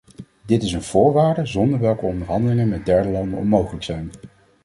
[0.45, 4.11] Dit is een voorwaarde zonder welke onderhandelingen met derde landen onmogelijk zijn.